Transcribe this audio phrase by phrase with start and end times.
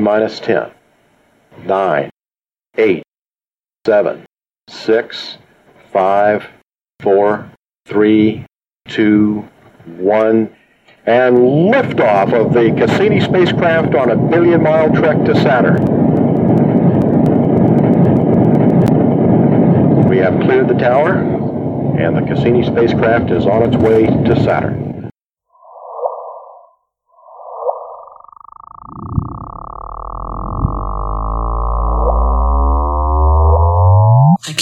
[0.00, 0.70] Minus 10,
[1.64, 2.10] 9,
[2.76, 3.02] 8,
[3.86, 4.26] 7,
[4.68, 5.38] 6,
[5.92, 6.46] 5,
[7.00, 7.50] 4,
[7.86, 8.46] 3,
[8.88, 9.48] 2,
[9.98, 10.56] 1,
[11.06, 15.84] and liftoff of the Cassini spacecraft on a billion mile trek to Saturn.
[20.08, 21.18] We have cleared the tower,
[21.98, 24.93] and the Cassini spacecraft is on its way to Saturn.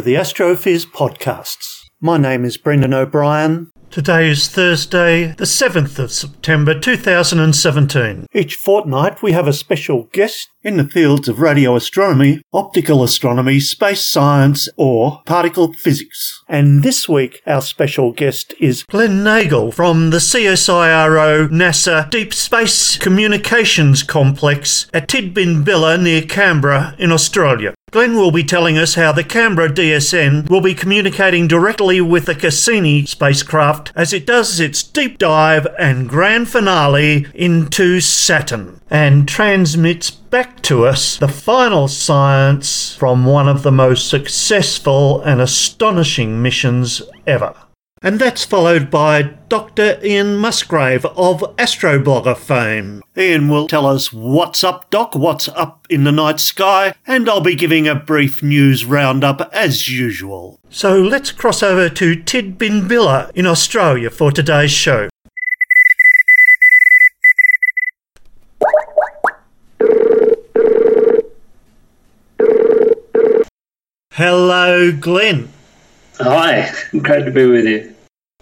[0.00, 1.82] To the Astrophiz podcasts.
[2.00, 3.70] My name is Brendan O'Brien.
[3.90, 8.26] Today is Thursday, the 7th of September 2017.
[8.32, 13.58] Each fortnight we have a special guest in the fields of radio astronomy, optical astronomy,
[13.60, 16.42] space science, or particle physics.
[16.48, 22.98] And this week our special guest is Glen Nagle from the CSIRO NASA Deep Space
[22.98, 27.74] Communications Complex at Tidbinbilla near Canberra in Australia.
[27.90, 32.36] Glen will be telling us how the Canberra DSN will be communicating directly with the
[32.36, 40.10] Cassini spacecraft as it does its deep dive and grand finale into Saturn and transmits
[40.10, 47.00] back to us the final science from one of the most successful and astonishing missions
[47.26, 47.54] ever.
[48.02, 50.00] And that's followed by Dr.
[50.02, 53.02] Ian Musgrave of Astroblogger fame.
[53.14, 57.42] Ian will tell us what's up, Doc, what's up in the night sky, and I'll
[57.42, 60.58] be giving a brief news roundup as usual.
[60.70, 65.10] So let's cross over to Tidbinbilla in Australia for today's show.
[74.20, 75.48] Hello, Glen.
[76.18, 77.94] Hi, great to be with you.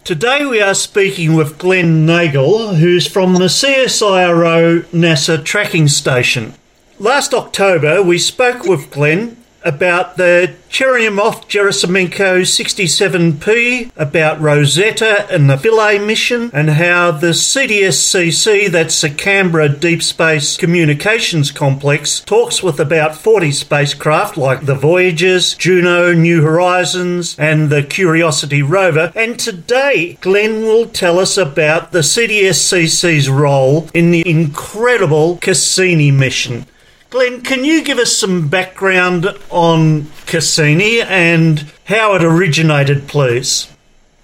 [0.03, 6.55] Today we are speaking with Glen Nagle, who's from the CSIRO NASA tracking station.
[6.99, 15.57] Last October we spoke with Glen about the Churyumov Gerasimenko 67P, about Rosetta and the
[15.57, 22.79] Philae mission, and how the CDSCC, that's the Canberra Deep Space Communications Complex, talks with
[22.79, 29.11] about 40 spacecraft like the Voyagers, Juno, New Horizons, and the Curiosity rover.
[29.15, 36.65] And today, Glen will tell us about the CDSCC's role in the incredible Cassini mission.
[37.09, 43.67] Glen, can you give us some background on Cassini and how it originated, please?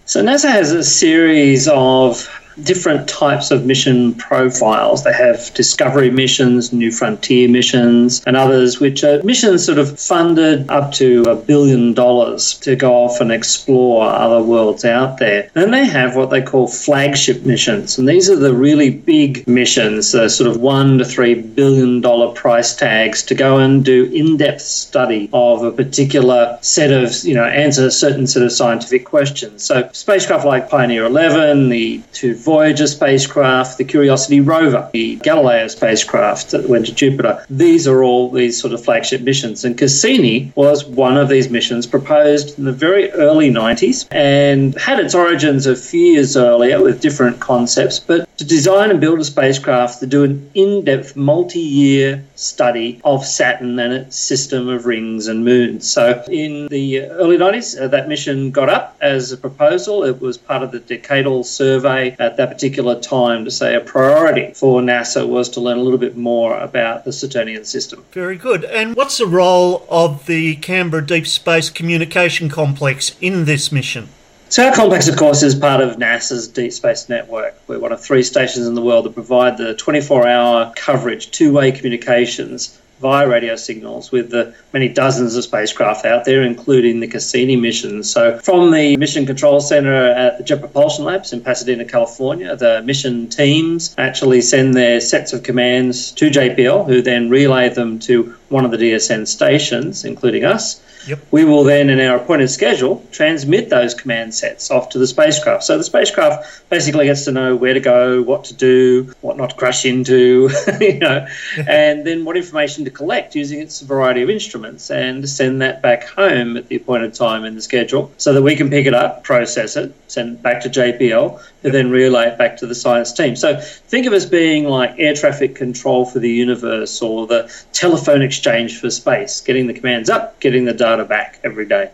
[0.06, 2.30] So, NASA has a series of
[2.64, 5.04] different types of mission profiles.
[5.04, 10.70] They have discovery missions, new frontier missions, and others, which are missions sort of funded
[10.70, 15.50] up to a billion dollars to go off and explore other worlds out there.
[15.54, 20.12] Then they have what they call flagship missions, and these are the really big missions,
[20.12, 24.62] the sort of one to three billion dollar price tags to go and do in-depth
[24.62, 29.64] study of a particular set of, you know, answer a certain set of scientific questions.
[29.64, 36.52] So spacecraft like Pioneer 11, the two Voyager spacecraft, the Curiosity rover, the Galileo spacecraft
[36.52, 37.44] that went to Jupiter.
[37.50, 39.66] These are all these sort of flagship missions.
[39.66, 45.00] And Cassini was one of these missions proposed in the very early 90s and had
[45.00, 48.00] its origins a few years earlier with different concepts.
[48.00, 53.00] But to design and build a spacecraft to do an in depth multi year study
[53.04, 55.90] of Saturn and its system of rings and moons.
[55.90, 60.04] So in the early 90s, uh, that mission got up as a proposal.
[60.04, 64.54] It was part of the decadal survey at that particular time to say a priority
[64.54, 68.06] for NASA was to learn a little bit more about the Saturnian system.
[68.12, 68.64] Very good.
[68.66, 74.10] And what's the role of the Canberra Deep Space Communication Complex in this mission?
[74.50, 77.60] So our complex, of course, is part of NASA's Deep Space Network.
[77.68, 82.80] We're one of three stations in the world that provide the 24-hour coverage, two-way communications
[83.00, 88.10] via radio signals with the many dozens of spacecraft out there, including the Cassini missions.
[88.10, 92.82] So, from the Mission Control Center at the Jet Propulsion Labs in Pasadena, California, the
[92.84, 98.36] mission teams actually send their sets of commands to JPL, who then relay them to
[98.50, 100.82] one of the DSN stations, including us.
[101.08, 101.28] Yep.
[101.32, 105.64] We will then, in our appointed schedule, transmit those command sets off to the spacecraft.
[105.64, 109.52] So the spacecraft basically gets to know where to go, what to do, what not
[109.52, 110.50] to crash into,
[110.80, 111.28] you know,
[111.68, 116.06] and then what information to collect using its variety of instruments and send that back
[116.06, 119.24] home at the appointed time in the schedule so that we can pick it up,
[119.24, 123.12] process it, send it back to JPL, who then relay it back to the science
[123.12, 123.36] team.
[123.36, 128.22] So think of us being like air traffic control for the universe or the telephone
[128.22, 131.90] exchange for space, getting the commands up, getting the data back every day.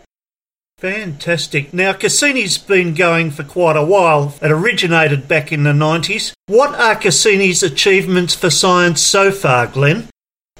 [0.76, 1.72] Fantastic.
[1.72, 4.34] Now, Cassini's been going for quite a while.
[4.42, 6.34] It originated back in the 90s.
[6.48, 10.08] What are Cassini's achievements for science so far, Glen?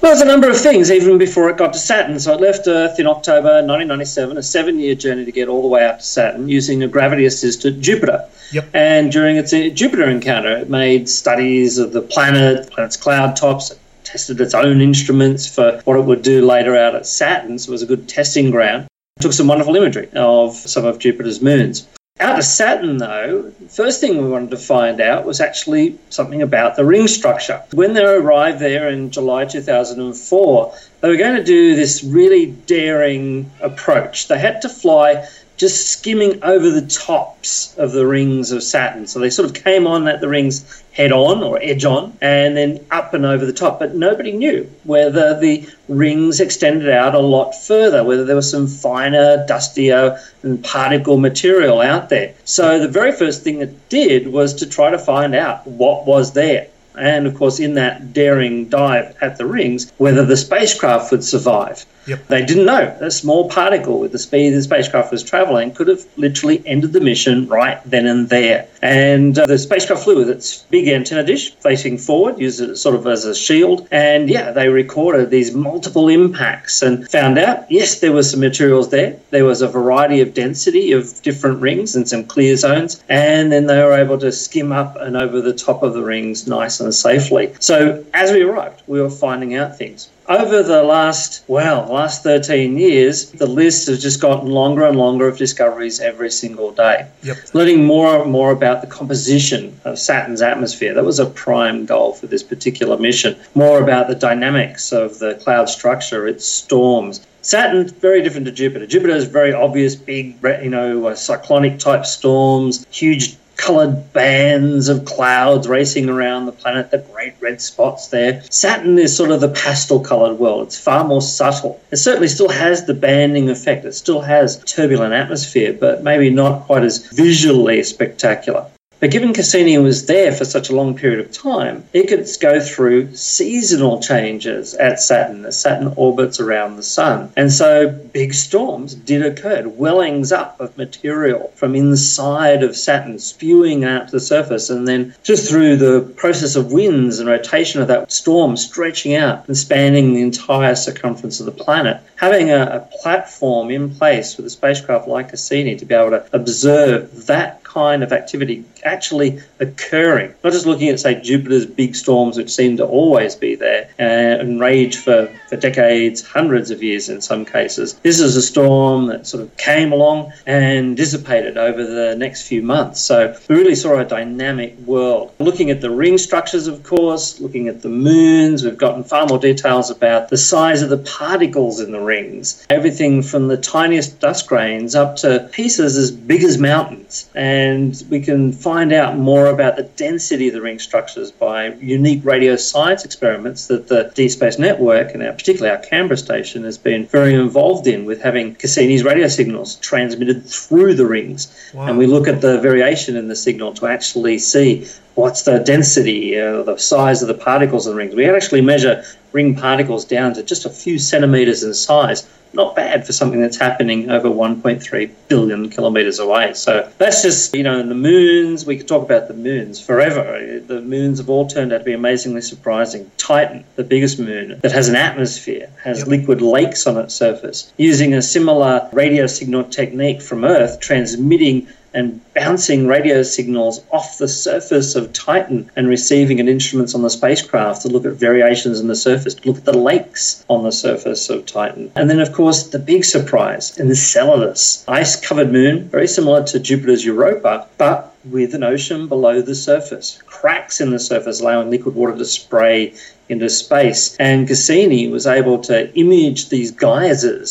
[0.03, 2.19] Well, there's a number of things even before it got to Saturn.
[2.19, 5.69] So it left Earth in October 1997, a seven year journey to get all the
[5.69, 8.27] way out to Saturn using a gravity assisted Jupiter.
[8.51, 8.69] Yep.
[8.73, 13.37] And during its uh, Jupiter encounter, it made studies of the planet, the planet's cloud
[13.37, 17.57] tops, it tested its own instruments for what it would do later out at Saturn.
[17.57, 18.87] So it was a good testing ground.
[19.21, 21.87] Took some wonderful imagery of some of Jupiter's moons.
[22.23, 26.77] Out of Saturn, though, first thing we wanted to find out was actually something about
[26.77, 27.61] the ring structure.
[27.73, 33.51] When they arrived there in July 2004, they were going to do this really daring
[33.59, 34.29] approach.
[34.29, 35.27] They had to fly
[35.57, 39.07] just skimming over the tops of the rings of Saturn.
[39.07, 42.55] So they sort of came on at the rings head on or edge on and
[42.55, 43.79] then up and over the top.
[43.79, 48.67] But nobody knew whether the rings extended out a lot further, whether there was some
[48.67, 52.33] finer, dustier, and particle material out there.
[52.45, 56.33] So the very first thing it did was to try to find out what was
[56.33, 56.67] there.
[56.97, 61.85] And of course, in that daring dive at the rings, whether the spacecraft would survive.
[62.05, 62.27] Yep.
[62.27, 62.95] They didn't know.
[62.99, 66.99] A small particle with the speed the spacecraft was traveling could have literally ended the
[66.99, 68.67] mission right then and there.
[68.81, 72.95] And uh, the spacecraft flew with its big antenna dish facing forward, used it sort
[72.95, 73.87] of as a shield.
[73.91, 78.89] And yeah, they recorded these multiple impacts and found out, yes, there was some materials
[78.89, 79.17] there.
[79.29, 83.01] There was a variety of density of different rings and some clear zones.
[83.07, 86.47] And then they were able to skim up and over the top of the rings
[86.47, 87.53] nice and safely.
[87.59, 92.77] So as we arrived, we were finding out things over the last, well, last 13
[92.77, 97.07] years, the list has just gotten longer and longer of discoveries every single day.
[97.23, 97.37] Yep.
[97.53, 100.93] Learning more and more about the composition of Saturn's atmosphere.
[100.93, 103.37] That was a prime goal for this particular mission.
[103.55, 107.25] More about the dynamics of the cloud structure, its storms.
[107.41, 108.87] Saturn very different to Jupiter.
[108.87, 115.05] Jupiter is very obvious, big, you know, uh, cyclonic type storms, huge coloured bands of
[115.05, 118.43] clouds racing around the planet, the great red spots there.
[118.49, 120.67] Saturn is sort of the pastel coloured world.
[120.67, 121.81] It's far more subtle.
[121.89, 123.85] It certainly still has the banding effect.
[123.85, 128.67] It still has turbulent atmosphere, but maybe not quite as visually spectacular.
[129.03, 132.61] But given Cassini was there for such a long period of time, it could go
[132.61, 137.33] through seasonal changes at Saturn as Saturn orbits around the Sun.
[137.35, 143.83] And so big storms did occur, wellings up of material from inside of Saturn spewing
[143.83, 147.89] out to the surface, and then just through the process of winds and rotation of
[147.89, 151.99] that storm stretching out and spanning the entire circumference of the planet.
[152.15, 156.25] Having a, a platform in place with a spacecraft like Cassini to be able to
[156.31, 160.33] observe that kind of activity actually occurring.
[160.43, 164.41] Not just looking at, say, Jupiter's big storms, which seem to always be there uh,
[164.41, 167.95] and rage for, for decades, hundreds of years in some cases.
[167.95, 172.61] This is a storm that sort of came along and dissipated over the next few
[172.61, 172.99] months.
[172.99, 175.33] So we really saw a dynamic world.
[175.39, 179.39] Looking at the ring structures, of course, looking at the moons, we've gotten far more
[179.39, 182.65] details about the size of the particles in the rings.
[182.69, 187.29] Everything from the tiniest dust grains up to pieces as big as mountains.
[187.33, 187.62] And
[188.09, 192.55] we can find out more about the density of the ring structures by unique radio
[192.55, 197.05] science experiments that the Deep Space Network and our, particularly our Canberra station has been
[197.07, 201.53] very involved in with having Cassini's radio signals transmitted through the rings.
[201.73, 201.87] Wow.
[201.87, 206.39] And we look at the variation in the signal to actually see what's the density,
[206.39, 208.15] uh, the size of the particles in the rings.
[208.15, 212.27] We actually measure ring particles down to just a few centimeters in size.
[212.53, 216.53] Not bad for something that's happening over 1.3 billion kilometers away.
[216.53, 220.61] So that's just, you know, the moons, we could talk about the moons forever.
[220.65, 223.09] The moons have all turned out to be amazingly surprising.
[223.17, 228.13] Titan, the biggest moon that has an atmosphere, has liquid lakes on its surface, using
[228.13, 234.95] a similar radio signal technique from Earth, transmitting and bouncing radio signals off the surface
[234.95, 238.95] of Titan and receiving it instruments on the spacecraft to look at variations in the
[238.95, 241.91] surface, to look at the lakes on the surface of Titan.
[241.95, 246.43] And then, of course, the big surprise in the Enceladus, ice covered moon, very similar
[246.43, 251.69] to Jupiter's Europa, but with an ocean below the surface, cracks in the surface allowing
[251.69, 252.93] liquid water to spray
[253.29, 254.13] into space.
[254.17, 257.49] And Cassini was able to image these geysers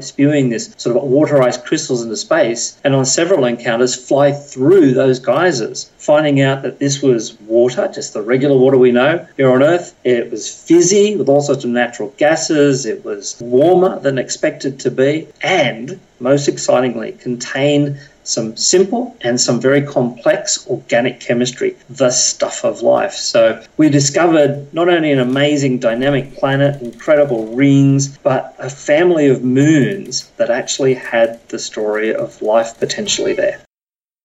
[0.00, 4.92] spewing this sort of water ice crystals into space, and on several encounters fly through
[4.92, 9.50] those geysers, finding out that this was water, just the regular water we know here
[9.50, 9.96] on Earth.
[10.04, 14.90] It was fizzy with all sorts of natural gases, it was warmer than expected to
[14.90, 22.64] be, and most excitingly, contained some simple and some very complex organic chemistry, the stuff
[22.64, 23.12] of life.
[23.12, 29.44] So we discovered not only an amazing dynamic planet, incredible rings, but a family of
[29.44, 33.60] moons that actually had the story of life potentially there.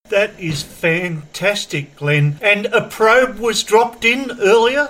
[0.08, 2.38] That is fantastic, Glen.
[2.42, 4.88] And a probe was dropped in earlier?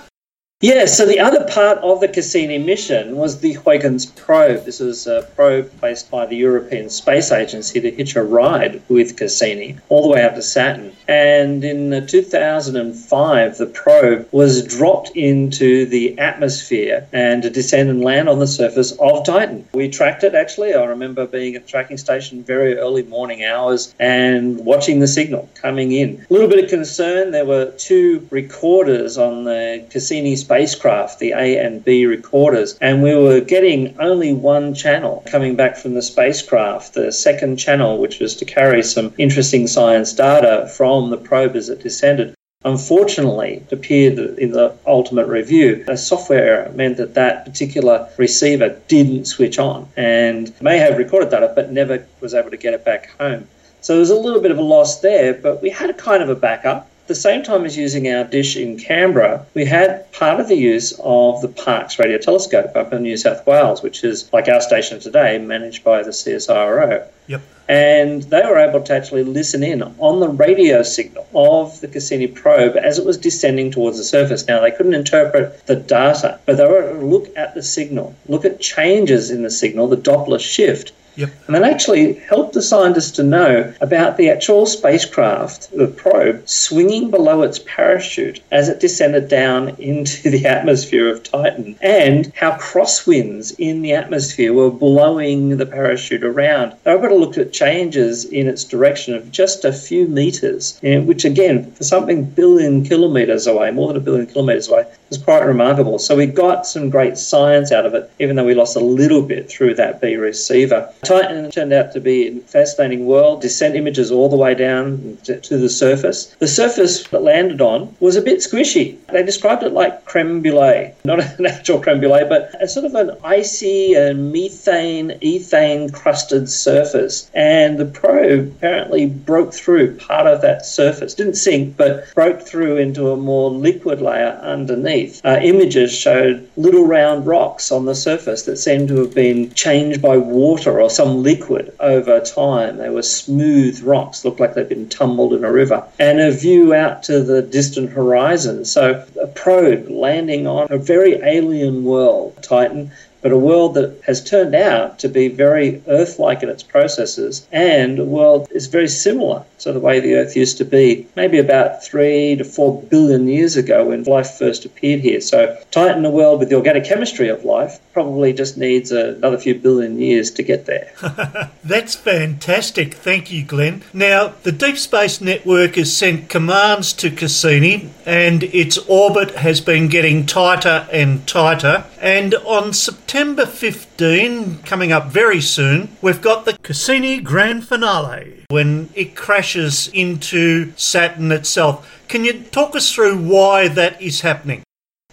[0.62, 4.66] Yeah, so the other part of the Cassini mission was the Huygens probe.
[4.66, 9.16] This was a probe placed by the European Space Agency to hitch a ride with
[9.16, 10.94] Cassini all the way up to Saturn.
[11.08, 18.28] And in 2005, the probe was dropped into the atmosphere and to descend and land
[18.28, 19.66] on the surface of Titan.
[19.72, 20.74] We tracked it actually.
[20.74, 25.48] I remember being at the tracking station very early morning hours and watching the signal
[25.54, 26.26] coming in.
[26.28, 31.64] A little bit of concern there were two recorders on the Cassini spacecraft, the A
[31.64, 36.94] and B recorders, and we were getting only one channel coming back from the spacecraft,
[36.94, 41.68] the second channel, which was to carry some interesting science data from the probe as
[41.68, 42.34] it descended.
[42.64, 48.76] Unfortunately, it appeared in the ultimate review, a software error meant that that particular receiver
[48.88, 52.84] didn't switch on and may have recorded data but never was able to get it
[52.84, 53.46] back home.
[53.82, 56.24] So there was a little bit of a loss there, but we had a kind
[56.24, 60.38] of a backup the same time as using our dish in Canberra, we had part
[60.38, 64.32] of the use of the Parkes radio telescope up in New South Wales, which is
[64.32, 67.04] like our station today, managed by the CSIRO.
[67.26, 67.42] Yep.
[67.68, 72.28] And they were able to actually listen in on the radio signal of the Cassini
[72.28, 74.46] probe as it was descending towards the surface.
[74.46, 78.14] Now, they couldn't interpret the data, but they were able to look at the signal,
[78.28, 81.30] look at changes in the signal, the Doppler shift, Yep.
[81.46, 87.10] and that actually helped the scientists to know about the actual spacecraft, the probe, swinging
[87.10, 93.54] below its parachute as it descended down into the atmosphere of Titan, and how crosswinds
[93.58, 96.74] in the atmosphere were blowing the parachute around.
[96.84, 100.78] They were able to look at changes in its direction of just a few meters,
[100.82, 105.18] eh, which again, for something billion kilometers away, more than a billion kilometers away, was
[105.18, 105.98] quite remarkable.
[105.98, 109.22] So we got some great science out of it, even though we lost a little
[109.22, 110.90] bit through that B receiver.
[111.02, 113.42] Titan turned out to be a fascinating world.
[113.42, 116.26] Descent images all the way down to, the surface.
[116.38, 118.98] The surface that landed on was a bit squishy.
[119.08, 122.94] They described it like creme brulee, not an actual creme brulee, but a sort of
[122.94, 127.28] an icy and methane, ethane crusted surface.
[127.34, 131.14] And the probe apparently broke through part of that surface.
[131.14, 134.99] Didn't sink, but broke through into a more liquid layer underneath.
[135.24, 140.00] Uh, images showed little round rocks on the surface that seemed to have been changed
[140.02, 142.76] by water or some liquid over time.
[142.76, 145.84] They were smooth rocks, looked like they'd been tumbled in a river.
[145.98, 148.64] And a view out to the distant horizon.
[148.64, 152.90] So a probe landing on a very alien world, Titan,
[153.22, 157.46] but a world that has turned out to be very Earth like in its processes,
[157.52, 161.38] and a world is very similar to the way the Earth used to be, maybe
[161.38, 165.20] about three to four billion years ago when life first appeared here.
[165.20, 169.54] So, Titan, a world with the organic chemistry of life, probably just needs another few
[169.54, 170.92] billion years to get there.
[171.64, 172.94] That's fantastic.
[172.94, 173.82] Thank you, Glen.
[173.92, 179.88] Now, the Deep Space Network has sent commands to Cassini, and its orbit has been
[179.88, 181.84] getting tighter and tighter.
[182.00, 188.90] And on September 15, coming up very soon, we've got the Cassini Grand Finale when
[188.94, 192.02] it crashes into Saturn itself.
[192.08, 194.62] Can you talk us through why that is happening?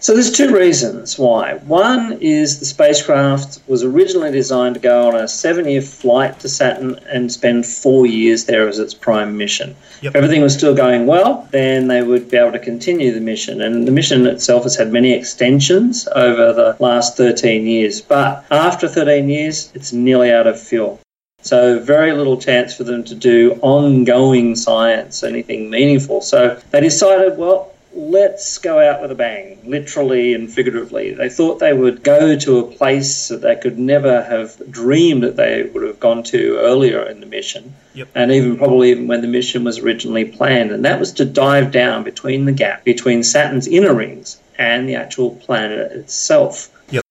[0.08, 1.56] So there's two reasons why.
[1.66, 6.98] One is the spacecraft was originally designed to go on a seven-year flight to Saturn
[7.10, 9.76] and spend four years there as its prime mission.
[10.02, 10.12] Yep.
[10.12, 13.62] If everything was still going well, then they would be able to continue the mission.
[13.62, 18.00] And the mission itself has had many extensions over the last 13 years.
[18.00, 21.02] But after 13 years, it's nearly out of fuel.
[21.42, 26.22] So very little chance for them to do ongoing science, anything meaningful.
[26.22, 31.16] So they decided, well, let's go out with a bang, literally and figuratively.
[31.16, 35.36] They thought they would go to a place that they could never have dreamed that
[35.36, 37.74] they would have gone to earlier in the mission.
[37.96, 38.10] Yep.
[38.14, 40.72] And even probably even when the mission was originally planned.
[40.72, 44.96] And that was to dive down between the gap between Saturn's inner rings and the
[44.96, 46.70] actual planet itself.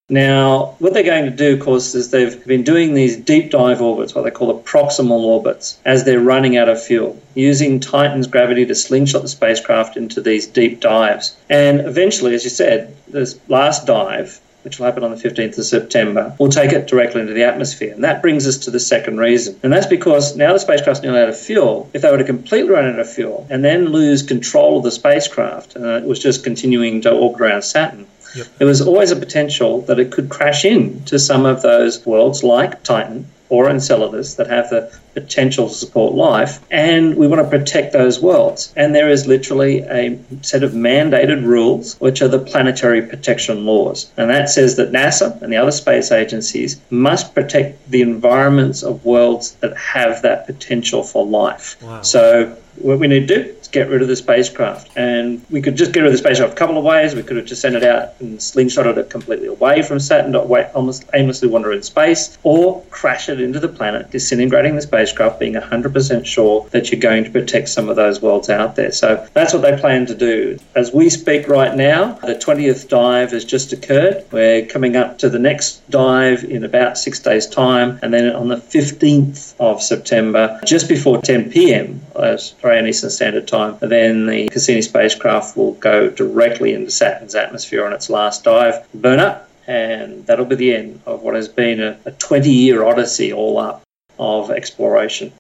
[0.09, 3.83] Now, what they're going to do, of course, is they've been doing these deep dive
[3.83, 8.29] orbits, what they call the proximal orbits, as they're running out of fuel, using Titan's
[8.29, 11.37] gravity to slingshot the spacecraft into these deep dives.
[11.51, 15.65] And eventually, as you said, this last dive, which will happen on the 15th of
[15.65, 17.93] September, will take it directly into the atmosphere.
[17.93, 19.59] And that brings us to the second reason.
[19.65, 21.91] And that's because now the spacecraft's nearly out of fuel.
[21.95, 24.93] If they were to completely run out of fuel and then lose control of the
[24.93, 28.47] spacecraft, and it was just continuing to orbit around Saturn, Yep.
[28.59, 32.83] there was always a potential that it could crash into some of those worlds like
[32.83, 37.93] Titan or Enceladus that have the potential to support life, and we want to protect
[37.93, 38.73] those worlds.
[38.77, 44.11] And there is literally a set of mandated rules, which are the planetary protection laws.
[44.17, 49.05] And that says that NASA and the other space agencies must protect the environments of
[49.05, 51.81] worlds that have that potential for life.
[51.83, 52.03] Wow.
[52.03, 54.91] So what we need to do get rid of the spacecraft.
[54.97, 57.15] And we could just get rid of the spacecraft a couple of ways.
[57.15, 60.41] We could have just sent it out and slingshotted it completely away from Saturn, to
[60.41, 65.41] wa- almost aimlessly wander in space, or crash it into the planet, disintegrating the spacecraft,
[65.41, 68.93] being 100% sure that you're going to protect some of those worlds out there.
[68.93, 70.59] So that's what they plan to do.
[70.75, 74.25] As we speak right now, the 20th dive has just occurred.
[74.31, 78.49] We're coming up to the next dive in about six days' time, and then on
[78.49, 84.49] the 15th of September, just before 10 p.m., uh, Australian Eastern Standard Time, then the
[84.49, 90.27] Cassini spacecraft will go directly into Saturn's atmosphere on its last dive, burn up, and
[90.27, 93.83] that'll be the end of what has been a 20 year odyssey all up
[94.19, 95.33] of exploration.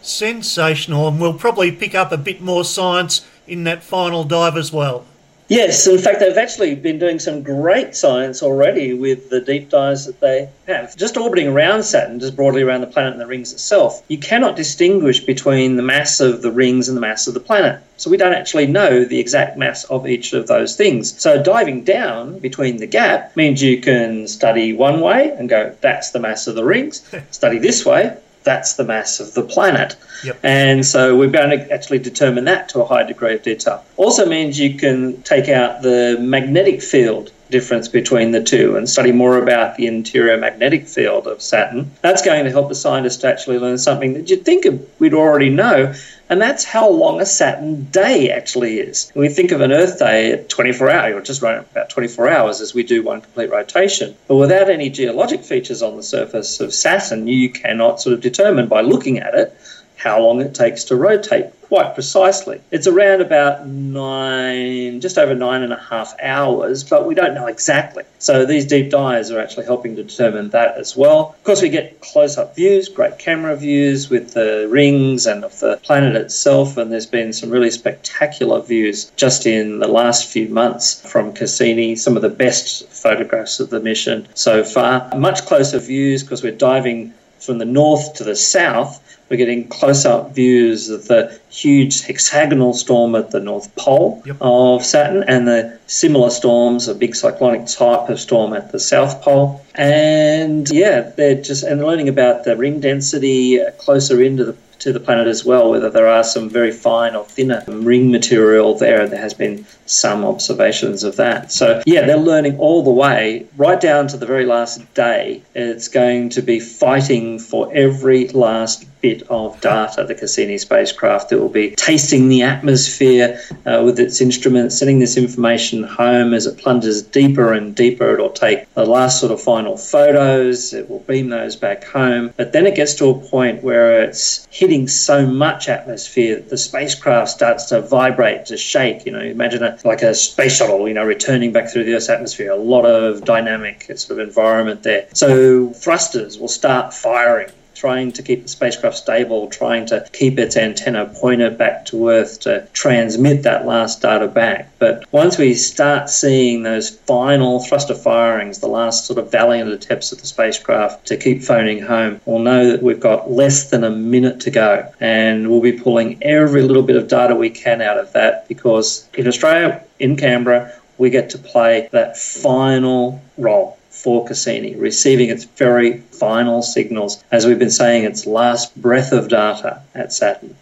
[0.00, 4.72] Sensational, and we'll probably pick up a bit more science in that final dive as
[4.72, 5.04] well.
[5.48, 10.06] Yes, in fact, they've actually been doing some great science already with the deep dives
[10.06, 10.96] that they have.
[10.96, 14.56] Just orbiting around Saturn, just broadly around the planet and the rings itself, you cannot
[14.56, 17.82] distinguish between the mass of the rings and the mass of the planet.
[17.98, 21.20] So we don't actually know the exact mass of each of those things.
[21.20, 26.12] So diving down between the gap means you can study one way and go, that's
[26.12, 29.96] the mass of the rings, study this way, that's the mass of the planet.
[30.24, 30.40] Yep.
[30.42, 33.84] And so we're going to actually determine that to a high degree of detail.
[33.96, 39.12] Also means you can take out the magnetic field difference between the two and study
[39.12, 41.92] more about the interior magnetic field of Saturn.
[42.00, 44.66] That's going to help the scientists actually learn something that you'd think
[44.98, 45.94] we'd already know,
[46.28, 49.12] and that's how long a Saturn day actually is.
[49.14, 52.60] We think of an Earth day at 24 hours, or just run about 24 hours
[52.60, 54.16] as we do one complete rotation.
[54.26, 58.66] But without any geologic features on the surface of Saturn, you cannot sort of determine
[58.66, 59.56] by looking at it
[60.02, 62.60] how long it takes to rotate quite precisely.
[62.70, 67.46] It's around about nine, just over nine and a half hours, but we don't know
[67.46, 68.04] exactly.
[68.18, 71.34] So these deep dives are actually helping to determine that as well.
[71.38, 75.58] Of course, we get close up views, great camera views with the rings and of
[75.60, 80.48] the planet itself, and there's been some really spectacular views just in the last few
[80.48, 85.08] months from Cassini, some of the best photographs of the mission so far.
[85.16, 89.02] Much closer views because we're diving from the north to the south
[89.32, 94.36] we're getting close up views of the huge hexagonal storm at the North Pole Yep.
[94.42, 99.22] of Saturn and the similar storms, a big cyclonic type of storm at the South
[99.22, 99.64] Pole.
[99.74, 104.92] And yeah, they're just and learning about the ring density uh, closer into the to
[104.92, 109.06] the planet as well, whether there are some very fine or thinner ring material there.
[109.06, 111.52] There has been some observations of that.
[111.52, 115.42] So yeah, they're learning all the way right down to the very last day.
[115.54, 120.04] It's going to be fighting for every last bit of data.
[120.04, 125.16] The Cassini spacecraft that will be tasting the atmosphere uh, with its instruments, sending this
[125.16, 128.14] information home as it plunges deeper and deeper.
[128.14, 130.72] It'll take the last sort of final photos.
[130.72, 132.32] It will beam those back home.
[132.36, 136.56] But then it gets to a point where it's hitting so much atmosphere that the
[136.56, 139.04] spacecraft starts to vibrate, to shake.
[139.04, 142.08] You know, imagine a, like a space shuttle, you know, returning back through the Earth's
[142.08, 142.52] atmosphere.
[142.52, 145.08] A lot of dynamic sort of environment there.
[145.12, 150.56] So thrusters will start firing trying to keep the spacecraft stable, trying to keep its
[150.56, 154.70] antenna pointed back to Earth to transmit that last data back.
[154.78, 160.12] But once we start seeing those final thruster firings, the last sort of valiant attempts
[160.12, 163.90] of the spacecraft to keep phoning home, we'll know that we've got less than a
[163.90, 164.92] minute to go.
[165.00, 169.08] And we'll be pulling every little bit of data we can out of that because
[169.14, 175.44] in Australia, in Canberra, we get to play that final role for Cassini, receiving its
[175.44, 180.56] very final signals, as we've been saying, its last breath of data at Saturn.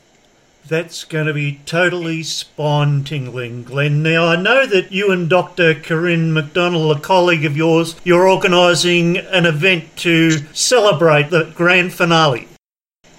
[0.68, 4.02] That's going to be totally spine tingling, Glen.
[4.02, 5.74] Now, I know that you and Dr.
[5.74, 12.46] Corinne McDonald, a colleague of yours, you're organising an event to celebrate the grand finale.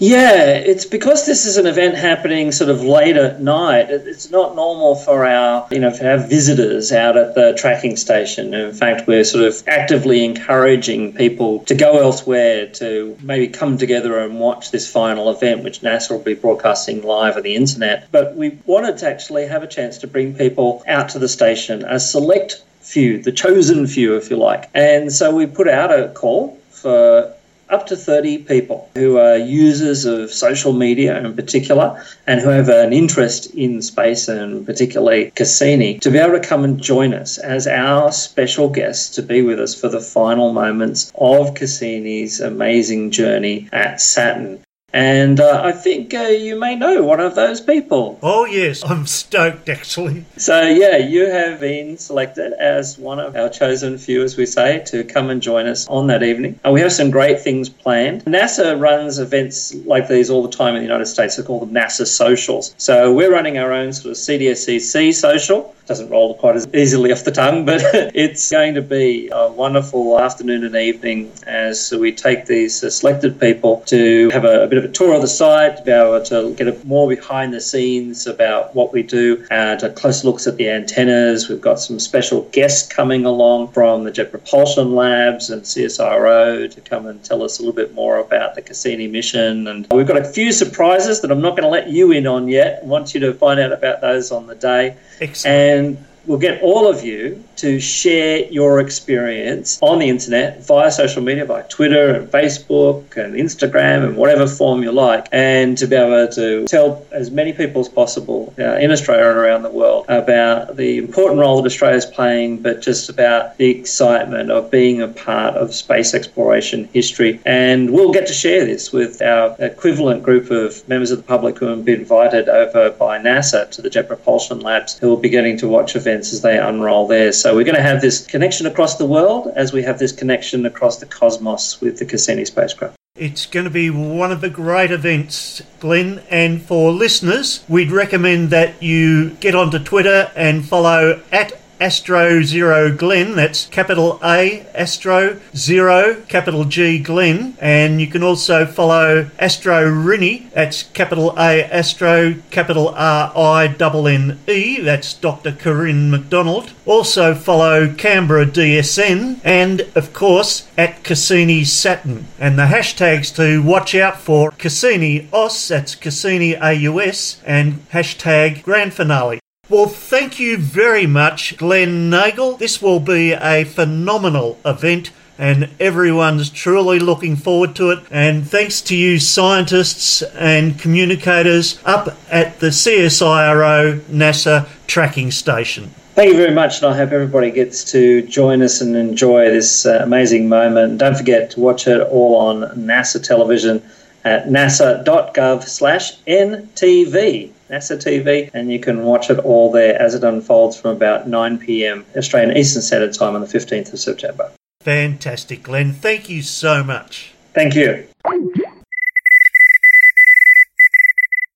[0.02, 3.92] Yeah, it's because this is an event happening sort of late at night.
[3.92, 8.56] It's not normal for our, you know, to have visitors out at the tracking station.
[8.56, 14.18] In fact, we're sort of actively encouraging people to go elsewhere to maybe come together
[14.18, 18.12] and watch this final event, which NASA will be broadcasting live on the internet.
[18.12, 21.86] But we wanted to actually have a chance to bring people out to the station,
[21.86, 24.68] a select few, the chosen few, if you like.
[24.74, 27.36] And so we put out a call for
[27.72, 32.70] up to 30 people who are users of social media in particular and who have
[32.70, 37.38] an interest in space and particularly Cassini to be able to come and join us
[37.38, 43.12] as our special guests to be with us for the final moments of Cassini's amazing
[43.12, 44.60] journey at Saturn.
[44.94, 48.20] And uh, I think uh, you may know one of those people.
[48.22, 50.26] Oh, yes, I'm stoked actually.
[50.38, 54.84] So, yeah, you have been selected as one of our chosen few, as we say,
[54.88, 56.60] to come and join us on that evening.
[56.64, 58.26] And we have some great things planned.
[58.26, 61.36] NASA runs events like these all the time in the United States.
[61.36, 62.74] They're called NASA Socials.
[62.78, 65.74] So, we're running our own sort of CDSCC social.
[65.92, 67.82] Doesn't roll quite as easily off the tongue, but
[68.16, 73.38] it's going to be a wonderful afternoon and evening as we take these uh, selected
[73.42, 76.24] people to have a, a bit of a tour of the site, to be able
[76.24, 80.48] to get a more behind the scenes about what we do, and a close looks
[80.48, 81.50] at the antennas.
[81.50, 86.80] We've got some special guests coming along from the Jet Propulsion Labs and CSIRO to
[86.80, 89.68] come and tell us a little bit more about the Cassini mission.
[89.68, 92.48] And we've got a few surprises that I'm not going to let you in on
[92.48, 92.80] yet.
[92.82, 94.96] I want you to find out about those on the day.
[95.20, 95.56] Excellent.
[95.56, 95.81] And
[96.26, 101.46] we'll get all of you to share your experience on the internet via social media,
[101.46, 106.28] via Twitter and Facebook and Instagram and whatever form you like, and to be able
[106.28, 110.76] to tell as many people as possible uh, in Australia and around the world about
[110.76, 115.08] the important role that Australia is playing, but just about the excitement of being a
[115.08, 117.40] part of space exploration history.
[117.46, 121.60] And we'll get to share this with our equivalent group of members of the public
[121.60, 125.30] who have been invited over by NASA to the Jet Propulsion Labs, who will be
[125.30, 127.32] getting to watch events as they unroll there.
[127.32, 130.66] So we're going to have this connection across the world as we have this connection
[130.66, 132.96] across the cosmos with the Cassini spacecraft.
[133.16, 136.24] It's going to be one of the great events, Glen.
[136.30, 142.96] And for listeners, we'd recommend that you get onto Twitter and follow at Astro Zero
[142.96, 143.36] Glen.
[143.36, 147.58] That's capital A Astro Zero capital G Glen.
[147.60, 150.52] And you can also follow Astro Rini.
[150.52, 154.80] That's capital A Astro capital R I double N E.
[154.80, 155.52] That's Dr.
[155.52, 156.72] Corinne McDonald.
[156.86, 162.28] Also follow Canberra DSN and of course at Cassini Saturn.
[162.40, 165.70] And the hashtags to watch out for Cassini Os.
[165.70, 169.40] That's Cassini AUS and hashtag Grand Finale.
[169.72, 172.58] Well, thank you very much, Glen Nagle.
[172.58, 175.12] This will be a phenomenal event.
[175.38, 178.00] And everyone's truly looking forward to it.
[178.12, 185.90] And thanks to you, scientists and communicators up at the CSIRO NASA tracking station.
[186.16, 189.86] Thank you very much, and I hope everybody gets to join us and enjoy this
[189.86, 190.98] uh, amazing moment.
[190.98, 193.82] Don't forget to watch it all on NASA television
[194.26, 197.52] at nasa.gov slash NTV.
[197.72, 201.58] NASA TV, and you can watch it all there as it unfolds from about 9
[201.58, 202.06] p.m.
[202.18, 204.52] Australian Eastern Standard Time on the 15th of September.
[204.82, 205.94] Fantastic, Glen.
[205.94, 207.34] Thank you so much.
[207.54, 208.08] Thank you.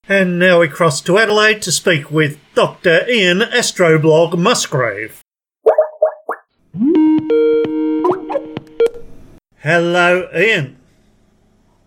[0.07, 3.05] And now we cross to Adelaide to speak with Dr.
[3.09, 5.21] Ian Astroblog Musgrave.
[9.57, 10.77] Hello, Ian.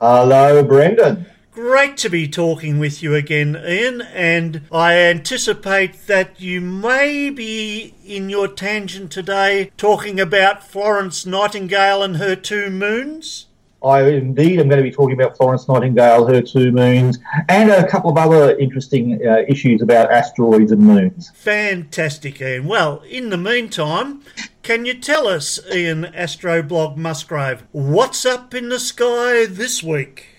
[0.00, 1.26] Hello, Brendan.
[1.60, 7.94] Great to be talking with you again, Ian, and I anticipate that you may be
[8.06, 13.46] in your tangent today talking about Florence Nightingale and her two moons.
[13.82, 17.18] I indeed am going to be talking about Florence Nightingale, her two moons,
[17.48, 21.32] and a couple of other interesting uh, issues about asteroids and moons.
[21.34, 22.66] Fantastic, Ian.
[22.66, 24.22] Well, in the meantime,
[24.62, 30.38] can you tell us, Ian Astroblog Musgrave, what's up in the sky this week?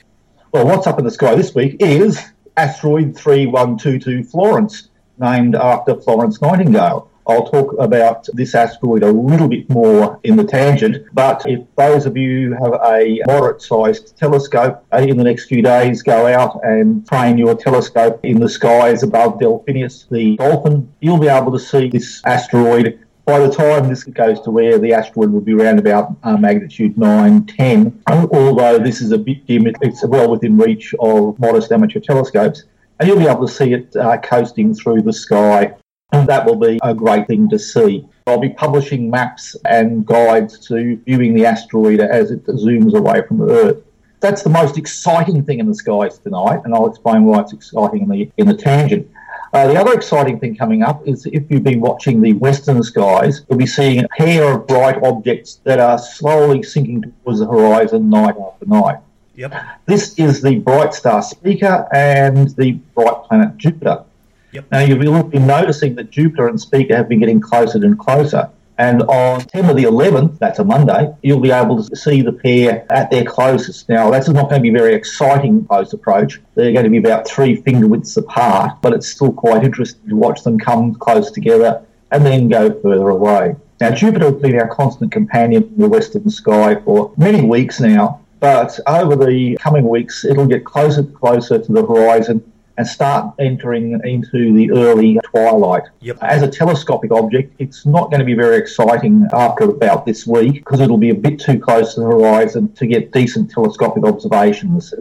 [0.51, 2.19] Well, what's up in the sky this week is
[2.57, 7.07] asteroid 3122 Florence, named after Florence Nightingale.
[7.27, 12.07] I'll talk about this asteroid a little bit more in the tangent, but if those
[12.07, 16.59] of you have a moderate sized telescope uh, in the next few days, go out
[16.63, 21.59] and train your telescope in the skies above Delphinus, the dolphin, you'll be able to
[21.59, 22.97] see this asteroid
[23.29, 26.97] by the time this goes to where the asteroid will be around about uh, magnitude
[26.97, 31.99] 9, 10, although this is a bit dim, it's well within reach of modest amateur
[31.99, 32.63] telescopes.
[32.99, 35.75] and you'll be able to see it uh, coasting through the sky.
[36.11, 38.03] And that will be a great thing to see.
[38.25, 43.43] I'll be publishing maps and guides to viewing the asteroid as it zooms away from
[43.43, 43.83] Earth.
[44.21, 48.01] That's the most exciting thing in the skies tonight, and I'll explain why it's exciting
[48.01, 49.07] in the in the tangent.
[49.51, 53.45] Uh, the other exciting thing coming up is if you've been watching the western skies,
[53.49, 58.09] you'll be seeing a pair of bright objects that are slowly sinking towards the horizon
[58.09, 58.99] night after night.
[59.35, 59.53] Yep.
[59.85, 64.03] This is the bright star Spica and the bright planet Jupiter.
[64.51, 64.65] Yep.
[64.71, 64.99] Now, you've
[65.31, 68.49] been noticing that Jupiter and Spica have been getting closer and closer.
[68.79, 72.87] And on September the 11th, that's a Monday, you'll be able to see the pair
[72.89, 73.89] at their closest.
[73.89, 76.39] Now, that's not going to be a very exciting close approach.
[76.55, 80.15] They're going to be about three finger widths apart, but it's still quite interesting to
[80.15, 83.57] watch them come close together and then go further away.
[83.81, 88.21] Now, Jupiter has been our constant companion in the western sky for many weeks now,
[88.39, 93.35] but over the coming weeks, it'll get closer and closer to the horizon and start
[93.39, 95.83] entering into the early twilight.
[95.99, 96.17] Yep.
[96.21, 100.53] As a telescopic object, it's not going to be very exciting after about this week
[100.53, 104.93] because it'll be a bit too close to the horizon to get decent telescopic observations.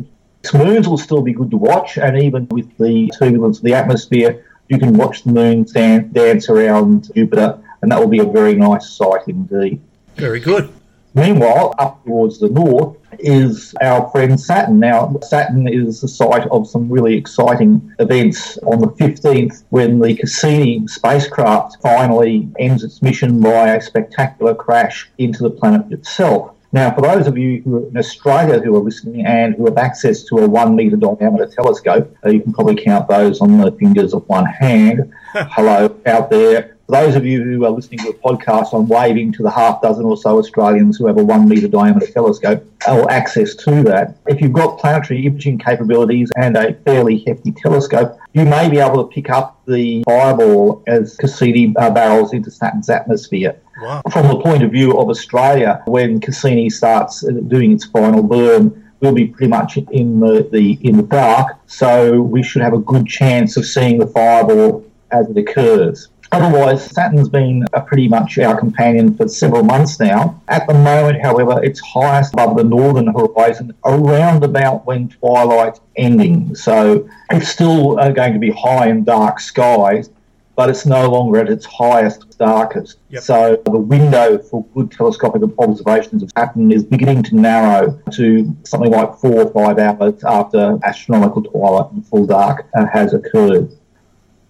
[0.53, 4.45] Moons will still be good to watch, and even with the turbulence of the atmosphere,
[4.69, 8.57] you can watch the moon dan- dance around Jupiter, and that will be a very
[8.57, 9.81] nice sight indeed.
[10.17, 10.73] Very good.
[11.14, 14.79] Meanwhile, up towards the north is our friend Saturn.
[14.79, 20.14] Now, Saturn is the site of some really exciting events on the 15th when the
[20.14, 26.55] Cassini spacecraft finally ends its mission by a spectacular crash into the planet itself.
[26.71, 29.79] Now, for those of you who are in Australia who are listening and who have
[29.79, 33.73] access to a one metre diameter telescope, uh, you can probably count those on the
[33.73, 35.11] fingers of one hand.
[35.33, 36.78] Hello out there.
[36.88, 39.83] For those of you who are listening to a podcast, I'm waving to the half
[39.83, 44.16] dozen or so Australians who have a one metre diameter telescope or access to that.
[44.27, 49.07] If you've got planetary imaging capabilities and a fairly hefty telescope, you may be able
[49.07, 53.61] to pick up the fireball as Cassini uh, barrels into Saturn's atmosphere.
[53.83, 54.01] Wow.
[54.11, 59.12] From the point of view of Australia, when Cassini starts doing its final burn, we'll
[59.12, 63.07] be pretty much in the, the in the dark, so we should have a good
[63.07, 66.09] chance of seeing the fireball as it occurs.
[66.31, 70.41] Otherwise, Saturn's been pretty much our companion for several months now.
[70.49, 76.55] At the moment, however, it's highest above the northern horizon around about when twilight's ending.
[76.55, 80.11] So it's still uh, going to be high in dark skies,
[80.55, 82.99] but it's no longer at its highest, darkest.
[83.09, 83.23] Yep.
[83.23, 88.91] So the window for good telescopic observations of Saturn is beginning to narrow to something
[88.91, 93.78] like four or five hours after astronomical twilight and full dark uh, has occurred.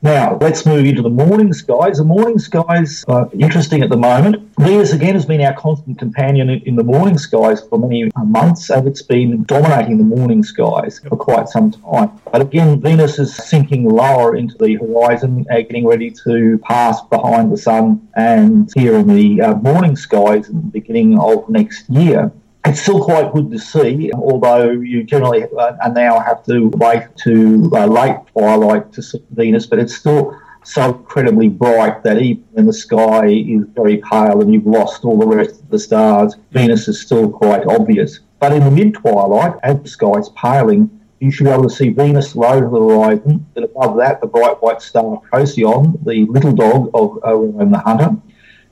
[0.01, 1.99] Now, let's move into the morning skies.
[1.99, 4.49] The morning skies are interesting at the moment.
[4.57, 8.87] Venus, again, has been our constant companion in the morning skies for many months, and
[8.87, 12.13] it's been dominating the morning skies for quite some time.
[12.31, 17.51] But again, Venus is sinking lower into the horizon, uh, getting ready to pass behind
[17.51, 22.31] the sun and here in the uh, morning skies in the beginning of next year.
[22.69, 27.71] It's still quite good to see, although you generally uh, now have to wait to
[27.73, 32.67] uh, late twilight to see Venus, but it's still so incredibly bright that even when
[32.67, 36.89] the sky is very pale and you've lost all the rest of the stars, Venus
[36.89, 38.21] is still quite obvious.
[38.39, 41.71] But in the mid twilight, as the sky is paling, you should be able to
[41.71, 46.27] see Venus low to the horizon, and above that, the bright white star Procyon, the
[46.27, 48.15] little dog of Orion the Hunter,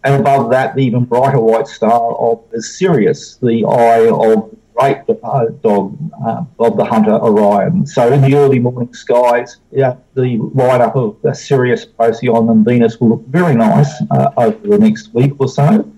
[0.05, 4.57] and above that, the even brighter white star of the Sirius, the eye of the
[4.75, 7.87] great uh, dog uh, of the hunter Orion.
[7.87, 13.01] So in the early morning skies, yeah, the lineup of uh, Sirius, Procyon, and Venus
[13.01, 15.91] will look very nice uh, over the next week or so.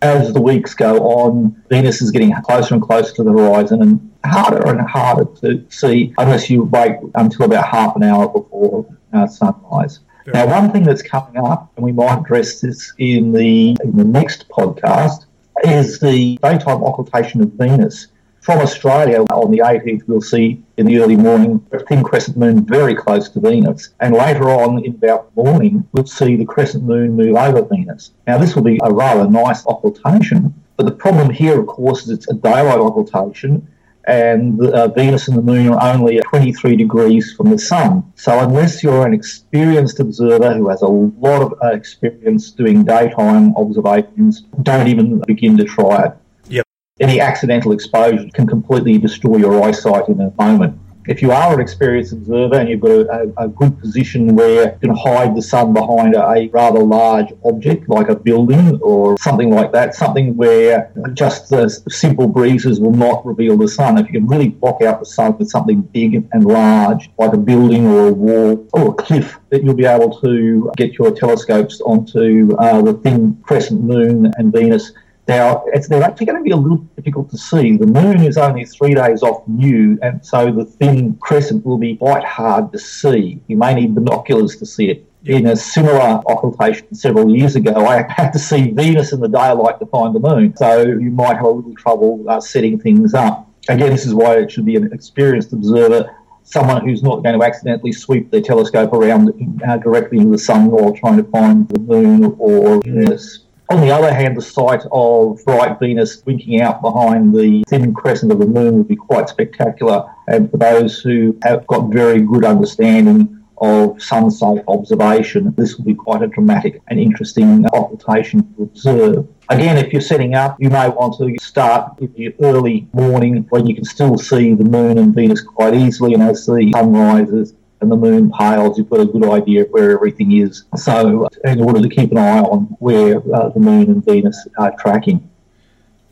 [0.00, 4.12] As the weeks go on, Venus is getting closer and closer to the horizon and
[4.24, 9.26] harder and harder to see unless you wait until about half an hour before uh,
[9.26, 10.00] sunrise.
[10.32, 14.04] Now, one thing that's coming up, and we might address this in the in the
[14.04, 15.24] next podcast,
[15.64, 18.08] is the daytime occultation of Venus.
[18.40, 22.64] From Australia, on the 18th, we'll see in the early morning a thin crescent moon
[22.64, 23.90] very close to Venus.
[24.00, 28.12] And later on, in about the morning, we'll see the crescent moon move over Venus.
[28.26, 32.10] Now, this will be a rather nice occultation, but the problem here, of course, is
[32.10, 33.66] it's a daylight occultation,
[34.08, 38.10] and uh, Venus and the Moon are only at 23 degrees from the Sun.
[38.16, 43.54] So, unless you're an experienced observer who has a lot of uh, experience doing daytime
[43.54, 46.12] observations, don't even begin to try it.
[46.48, 46.66] Yep.
[47.00, 50.80] Any accidental exposure can completely destroy your eyesight in a moment.
[51.08, 54.74] If you are an experienced observer and you've got a, a, a good position where
[54.74, 59.50] you can hide the sun behind a rather large object like a building or something
[59.50, 63.96] like that, something where just the simple breezes will not reveal the sun.
[63.96, 67.38] If you can really block out the sun with something big and large, like a
[67.38, 71.80] building or a wall or a cliff, that you'll be able to get your telescopes
[71.80, 74.92] onto uh, the thin crescent moon and Venus
[75.28, 77.76] now, it's, they're actually going to be a little difficult to see.
[77.76, 81.96] The moon is only three days off new, and so the thin crescent will be
[81.96, 83.38] quite hard to see.
[83.46, 85.04] You may need binoculars to see it.
[85.26, 89.78] In a similar occultation several years ago, I had to see Venus in the daylight
[89.80, 93.50] to find the moon, so you might have a little trouble uh, setting things up.
[93.68, 96.10] Again, this is why it should be an experienced observer
[96.42, 99.30] someone who's not going to accidentally sweep their telescope around
[99.68, 103.44] uh, directly into the sun while trying to find the moon or Venus.
[103.70, 108.32] On the other hand, the sight of bright Venus winking out behind the thin crescent
[108.32, 110.10] of the moon would be quite spectacular.
[110.26, 115.84] And for those who have got very good understanding of sun safe observation, this will
[115.84, 119.28] be quite a dramatic and interesting occultation to observe.
[119.50, 123.66] Again, if you're setting up, you may want to start in the early morning when
[123.66, 127.52] you can still see the moon and Venus quite easily, and as the sun rises,
[127.80, 130.64] and the moon pales, you've got a good idea of where everything is.
[130.76, 134.74] So, in order to keep an eye on where uh, the moon and Venus are
[134.78, 135.28] tracking.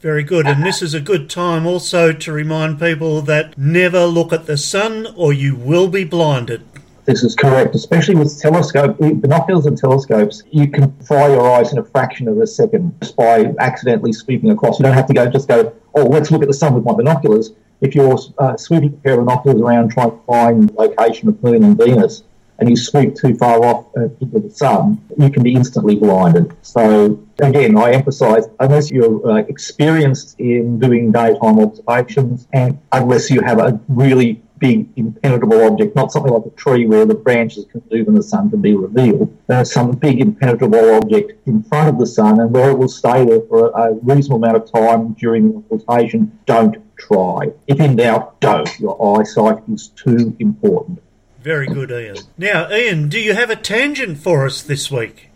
[0.01, 0.47] Very good.
[0.47, 4.57] And this is a good time also to remind people that never look at the
[4.57, 6.63] sun or you will be blinded.
[7.07, 10.43] This is correct, especially with telescope binoculars and telescopes.
[10.51, 14.51] You can fry your eyes in a fraction of a second just by accidentally sweeping
[14.51, 14.79] across.
[14.79, 16.93] You don't have to go just go, oh, let's look at the sun with my
[16.93, 21.29] binoculars if you're uh, sweeping a pair of binoculars around trying to find the location
[21.29, 22.23] of Moon and Venus,
[22.59, 26.57] and you sweep too far off uh, into the sun, you can be instantly blinded.
[26.63, 33.43] So again, I emphasise unless you're uh, experienced in doing daytime observations, and unless you
[33.43, 37.83] have a really big impenetrable object, not something like a tree where the branches can
[37.91, 39.37] move and the sun can be revealed.
[39.47, 43.25] There's some big impenetrable object in front of the sun and where it will stay
[43.25, 47.53] there for a, reasonable amount of time during the occultation, don't try.
[47.67, 48.79] If in doubt, don't.
[48.81, 51.03] Your eyesight is too important.
[51.41, 52.17] Very good, Ian.
[52.37, 55.29] Now, Ian, do you have a tangent for us this week?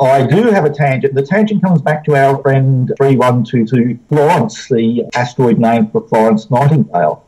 [0.00, 1.14] I do have a tangent.
[1.14, 7.25] The tangent comes back to our friend 3122 Florence, the asteroid named for Florence Nightingale.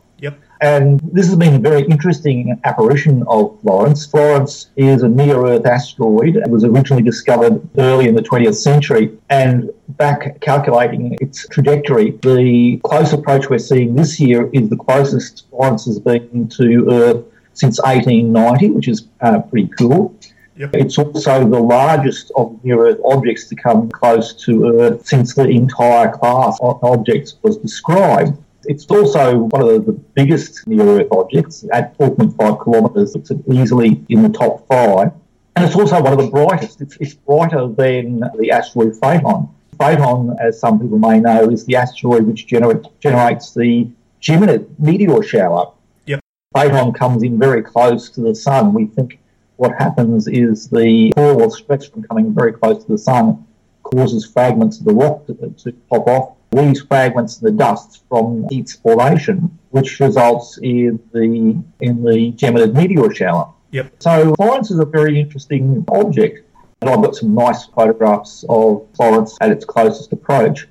[0.61, 4.05] And this has been a very interesting apparition of Florence.
[4.05, 6.35] Florence is a near Earth asteroid.
[6.35, 9.17] It was originally discovered early in the 20th century.
[9.29, 15.49] And back calculating its trajectory, the close approach we're seeing this year is the closest
[15.49, 20.13] Florence has been to Earth since 1890, which is uh, pretty cool.
[20.57, 20.75] Yep.
[20.75, 25.47] It's also the largest of near Earth objects to come close to Earth since the
[25.47, 28.37] entire class of objects was described.
[28.69, 33.15] It's also one of the biggest near Earth objects at 4.5 kilometres.
[33.15, 35.11] It's easily in the top five.
[35.55, 36.79] And it's also one of the brightest.
[36.79, 39.49] It's, it's brighter than the asteroid Phaethon.
[39.79, 43.89] Phaethon, as some people may know, is the asteroid which generate, generates the
[44.21, 45.71] Geminid meteor shower.
[46.05, 46.19] Yep.
[46.55, 48.75] Phaethon comes in very close to the sun.
[48.75, 49.17] We think
[49.55, 53.47] what happens is the coronal spectrum coming very close to the sun
[53.81, 58.47] causes fragments of the rock to, to pop off these fragments and the dust from
[58.51, 63.53] its formation, which results in the in the Geminid meteor shower.
[63.71, 63.93] Yep.
[63.99, 66.45] So Florence is a very interesting object.
[66.81, 70.65] And I've got some nice photographs of Florence at its closest approach.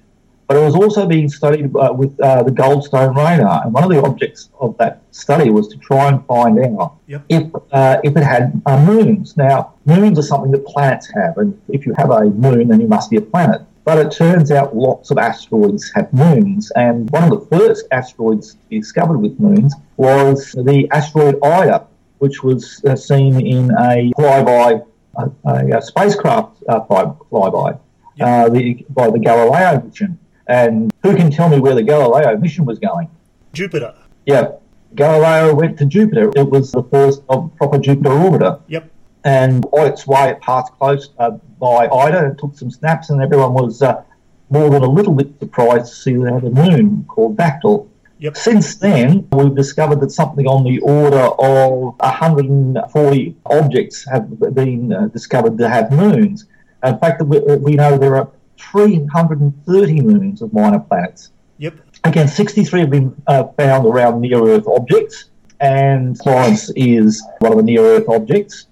[0.47, 3.91] But it was also being studied uh, with uh, the Goldstone radar, and one of
[3.91, 7.23] the objects of that study was to try and find out yep.
[7.29, 9.37] if uh, if it had uh, moons.
[9.37, 12.89] Now, moons are something that planets have, and if you have a moon, then you
[12.89, 13.61] must be a planet.
[13.89, 18.53] But it turns out lots of asteroids have moons, and one of the first asteroids
[18.53, 21.87] to be discovered with moons was the asteroid Ida,
[22.19, 27.81] which was uh, seen in a flyby, uh, a, a, spacecraft uh, flyby.
[28.21, 30.19] Uh, the, by the Galileo mission.
[30.49, 33.09] And who can tell me where the Galileo mission was going?
[33.55, 33.95] Jupiter.
[34.27, 34.51] Yeah,
[34.97, 36.31] Galileo went to Jupiter.
[36.37, 38.61] It was the first of proper Jupiter orbiter.
[38.69, 38.91] Yep.
[39.25, 43.21] And on its way, it passed close uh, by Ida and took some snaps, and
[43.21, 44.03] everyone was uh,
[44.51, 47.89] more than a little bit surprised to see they had a moon called Dactyl.
[48.21, 48.37] Yep.
[48.37, 55.07] Since then, we've discovered that something on the order of 140 objects have been uh,
[55.09, 56.47] discovered to have moons.
[56.85, 58.29] In fact, we, we know there are
[58.59, 61.31] 330 moons of minor planets.
[61.59, 61.75] Yep.
[62.05, 65.27] Again, 63 have been uh, found around near Earth objects,
[65.61, 68.67] and Florence is one of the near Earth objects.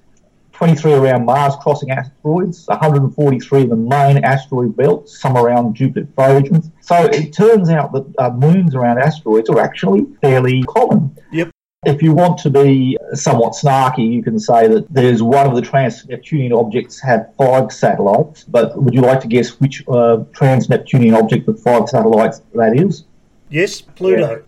[0.57, 6.71] 23 around Mars crossing asteroids, 143 in the main asteroid belt, some around Jupiter Trojans.
[6.81, 11.15] So it turns out that uh, moons around asteroids are actually fairly common.
[11.33, 11.51] Yep.
[11.85, 15.61] If you want to be somewhat snarky, you can say that there's one of the
[15.61, 18.45] trans-Neptunian objects have five satellites.
[18.45, 23.05] But would you like to guess which uh, trans-Neptunian object with five satellites that is?
[23.51, 24.43] Yes, Pluto.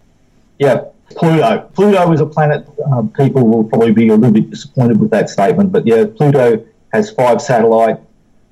[0.59, 1.69] Yeah, Pluto.
[1.75, 2.69] Pluto is a planet.
[2.93, 6.65] Uh, people will probably be a little bit disappointed with that statement, but yeah, Pluto
[6.93, 8.01] has five satellites,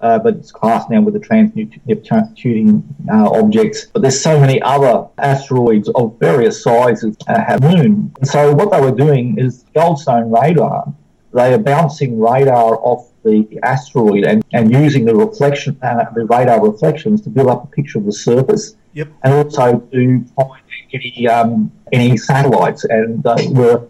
[0.00, 3.86] uh, but it's classed now with the trans-Neptunian uh, objects.
[3.92, 8.12] But there's so many other asteroids of various sizes uh, have moon.
[8.18, 10.92] And so what they were doing is Goldstone radar.
[11.32, 16.64] They are bouncing radar off the asteroid and, and using the reflection, uh, the radar
[16.64, 18.76] reflections to build up a picture of the surface.
[18.96, 19.08] Yep.
[19.24, 20.62] And also to find
[20.94, 23.82] any um, any satellites, and uh, we're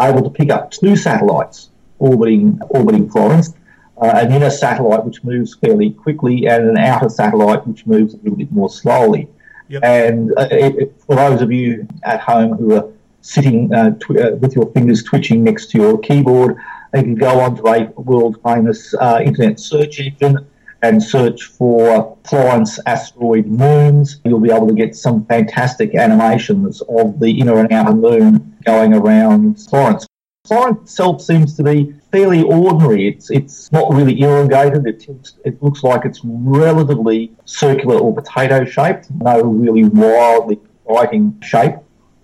[0.00, 3.54] able to pick up two satellites orbiting orbiting Florence.
[3.96, 8.16] Uh, an inner satellite which moves fairly quickly, and an outer satellite which moves a
[8.18, 9.28] little bit more slowly.
[9.68, 9.82] Yep.
[9.84, 12.86] And uh, it, it- for those of you at home who are
[13.22, 16.56] sitting uh, tw- uh, with your fingers twitching next to your keyboard,
[16.94, 20.38] you can go onto a world famous uh, internet search engine
[20.82, 24.20] and search for Florence asteroid moons.
[24.24, 28.94] You'll be able to get some fantastic animations of the inner and outer moon going
[28.94, 30.06] around Florence.
[30.46, 33.08] Florence itself seems to be fairly ordinary.
[33.08, 34.86] It's it's not really irrigated.
[34.86, 35.06] It
[35.44, 39.10] it looks like it's relatively circular or potato shaped.
[39.10, 41.76] No really wildly exciting shape,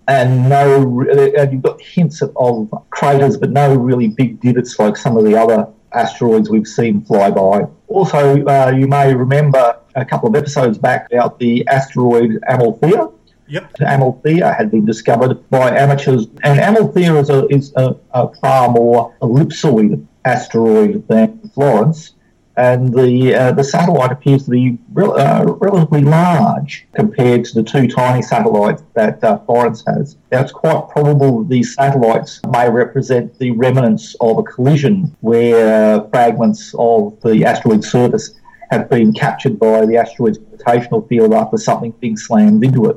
[0.09, 5.17] and no and you've got hints of craters, but no really big divots like some
[5.17, 7.67] of the other asteroids we've seen fly by.
[7.89, 13.09] Also, uh, you may remember a couple of episodes back about the asteroid Amalthea.
[13.49, 13.75] Yep.
[13.81, 19.15] Amalthea had been discovered by amateurs, and Amalthea is a, is a, a far more
[19.23, 22.15] ellipsoid asteroid than Florence,
[22.57, 27.63] and the uh, the satellite appears to be rel- uh, relatively large compared to the
[27.63, 30.17] two tiny satellites that uh, Florence has.
[30.33, 36.03] Now, it's quite probable that these satellites may represent the remnants of a collision where
[36.09, 38.39] fragments of the asteroid surface
[38.71, 42.97] have been captured by the asteroid's gravitational field after something big slammed into it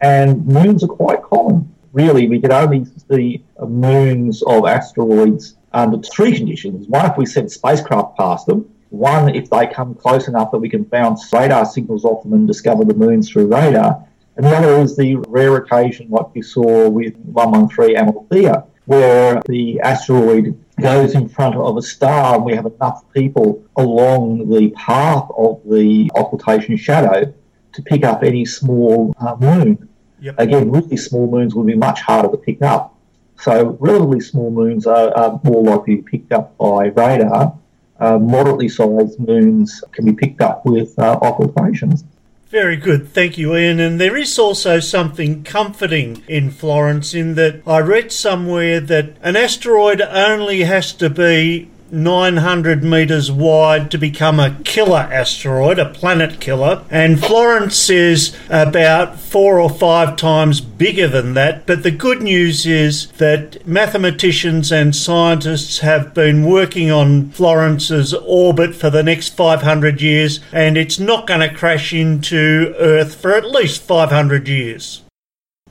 [0.00, 1.72] and moons are quite common.
[1.92, 6.86] Really, we can only see moons of asteroids under three conditions.
[6.88, 8.70] One, if we send spacecraft past them.
[8.90, 12.46] One, if they come close enough that we can bounce radar signals off them and
[12.46, 14.04] discover the moons through radar.
[14.36, 19.80] And the other is the rare occasion, like we saw with 113 Amalthea, where the
[19.80, 25.28] asteroid goes in front of a star and we have enough people along the path
[25.36, 27.32] of the occultation shadow
[27.72, 29.88] to pick up any small uh, moon.
[30.20, 30.34] Yep.
[30.38, 32.94] Again, really small moons would be much harder to pick up.
[33.40, 37.56] So, relatively small moons are, are more likely to be picked up by radar.
[37.98, 42.04] Uh, moderately sized moons can be picked up with uh, occultations.
[42.48, 43.78] Very good, thank you, Ian.
[43.78, 49.36] And there is also something comforting in Florence in that I read somewhere that an
[49.36, 56.40] asteroid only has to be 900 metres wide to become a killer asteroid, a planet
[56.40, 61.66] killer, and Florence is about four or five times bigger than that.
[61.66, 68.74] But the good news is that mathematicians and scientists have been working on Florence's orbit
[68.74, 73.50] for the next 500 years, and it's not going to crash into Earth for at
[73.50, 75.02] least 500 years.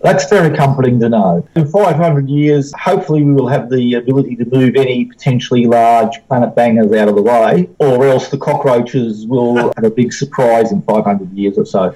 [0.01, 1.47] That's very comforting to know.
[1.55, 6.55] In 500 years, hopefully, we will have the ability to move any potentially large planet
[6.55, 10.81] bangers out of the way, or else the cockroaches will have a big surprise in
[10.83, 11.95] 500 years or so.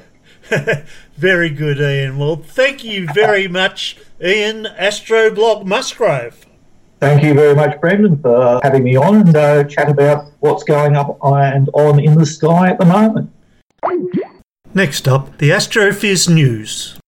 [1.17, 2.17] Very good, Ian.
[2.17, 6.45] Well, thank you very much, Ian Astroblog Musgrave.
[6.99, 10.95] Thank you very much, Brendan, for having me on and uh, chat about what's going
[10.95, 13.31] up and on in the sky at the moment.
[14.73, 17.00] Next up, the Astrophiz News.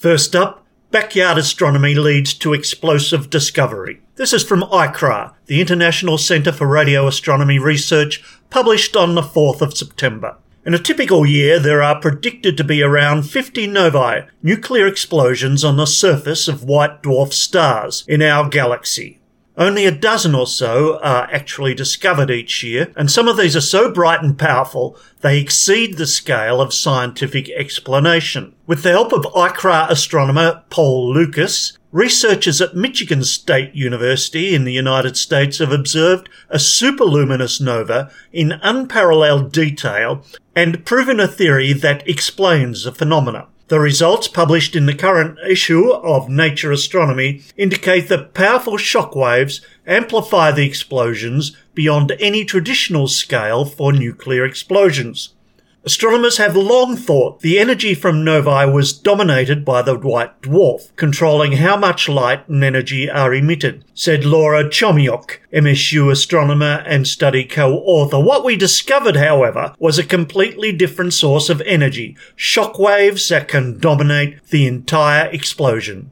[0.00, 4.00] First up, backyard astronomy leads to explosive discovery.
[4.14, 9.60] This is from ICRAR, the International Centre for Radio Astronomy Research, published on the 4th
[9.60, 10.38] of September.
[10.64, 15.76] In a typical year, there are predicted to be around 50 novae, nuclear explosions on
[15.76, 19.20] the surface of white dwarf stars in our galaxy.
[19.60, 23.60] Only a dozen or so are actually discovered each year, and some of these are
[23.60, 28.54] so bright and powerful they exceed the scale of scientific explanation.
[28.70, 34.72] With the help of ICRAR astronomer Paul Luckas, researchers at Michigan State University in the
[34.72, 42.08] United States have observed a superluminous nova in unparalleled detail and proven a theory that
[42.08, 43.48] explains the phenomena.
[43.66, 49.60] The results published in the current issue of Nature Astronomy indicate that powerful shock waves
[49.84, 55.34] amplify the explosions beyond any traditional scale for nuclear explosions.
[55.82, 61.52] Astronomers have long thought the energy from novae was dominated by the white dwarf, controlling
[61.52, 68.20] how much light and energy are emitted, said Laura Chomiuk, MSU astronomer and study co-author.
[68.20, 73.78] What we discovered, however, was a completely different source of energy, shock waves that can
[73.78, 76.10] dominate the entire explosion.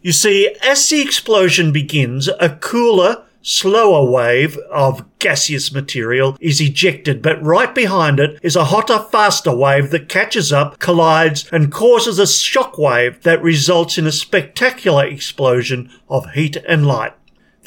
[0.00, 7.22] You see, as the explosion begins, a cooler, slower wave of gaseous material is ejected,
[7.22, 12.18] but right behind it is a hotter, faster wave that catches up, collides, and causes
[12.18, 17.14] a shock wave that results in a spectacular explosion of heat and light.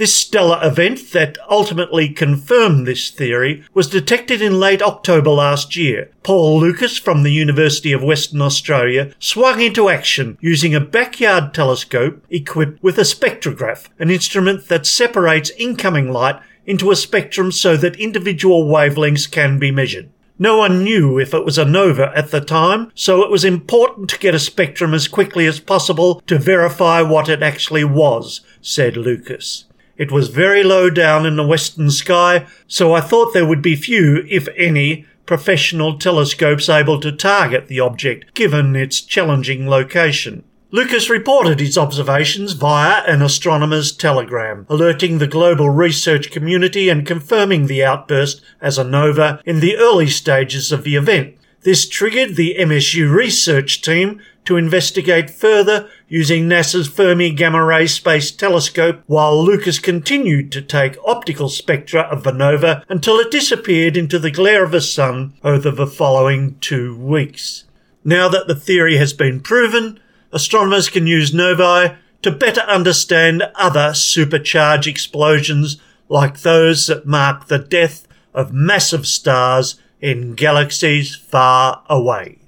[0.01, 6.09] This stellar event that ultimately confirmed this theory was detected in late October last year.
[6.23, 12.25] Paul Luckas from the University of Western Australia swung into action using a backyard telescope
[12.31, 17.99] equipped with a spectrograph, an instrument that separates incoming light into a spectrum so that
[17.99, 20.09] individual wavelengths can be measured.
[20.39, 24.09] No one knew if it was a nova at the time, so it was important
[24.09, 28.95] to get a spectrum as quickly as possible to verify what it actually was, said
[28.95, 29.65] Luckas.
[30.01, 33.75] It was very low down in the western sky, so I thought there would be
[33.75, 40.43] few, if any, professional telescopes able to target the object, given its challenging location.
[40.73, 47.67] Luckas reported his observations via an astronomer's telegram, alerting the global research community and confirming
[47.67, 51.37] the outburst as a nova in the early stages of the event.
[51.61, 58.31] This triggered the MSU research team to investigate further using NASA's Fermi Gamma Ray Space
[58.31, 64.17] Telescope while Luckas continued to take optical spectra of the nova until it disappeared into
[64.17, 67.65] the glare of the sun over the following two weeks.
[68.03, 69.99] Now that the theory has been proven,
[70.31, 75.77] astronomers can use novae to better understand other supercharged explosions
[76.09, 82.39] like those that mark the death of massive stars in galaxies far away.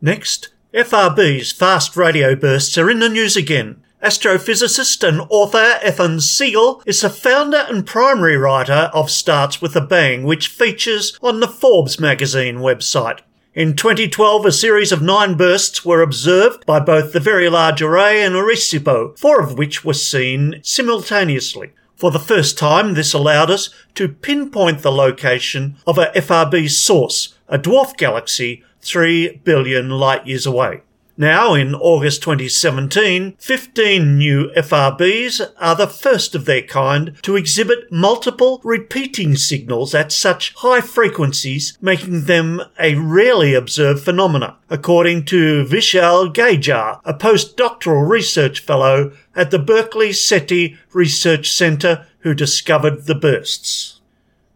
[0.00, 3.82] Next, FRB's fast radio bursts are in the news again.
[4.04, 9.80] Astrophysicist and author Ethan Siegel is the founder and primary writer of Starts with a
[9.80, 13.18] Bang, which features on the Forbes magazine website.
[13.52, 18.22] In 2012, a series of nine bursts were observed by both the Very Large Array
[18.22, 21.72] and Arecibo, four of which were seen simultaneously.
[21.96, 27.34] For the first time, this allowed us to pinpoint the location of a FRB source,
[27.48, 30.82] a dwarf galaxy 3 billion light years away.
[31.20, 37.92] Now, in August 2017, 15 new FRBs are the first of their kind to exhibit
[37.92, 45.66] multiple repeating signals at such high frequencies, making them a rarely observed phenomena, according to
[45.66, 53.14] Vishal Gajjar, a postdoctoral research fellow at the Berkeley SETI Research Center who discovered the
[53.14, 53.99] bursts.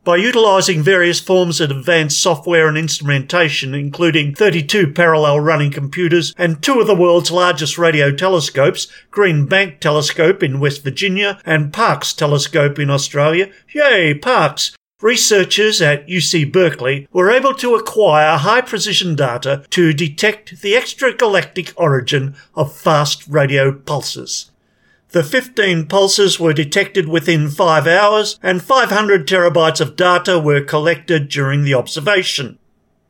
[0.05, 6.63] By utilizing various forms of advanced software and instrumentation, including 32 parallel running computers and
[6.63, 12.13] two of the world's largest radio telescopes, Green Bank Telescope in West Virginia and Parkes
[12.13, 14.77] Telescope in Australia, yay, Parkes!
[15.01, 21.73] Researchers at UC Berkeley were able to acquire high precision data to detect the extragalactic
[21.79, 24.51] origin of fast radio pulses.
[25.15, 31.29] The 15 pulses were detected within 5 hours and 500 terabytes of data were collected
[31.29, 32.59] during the observation.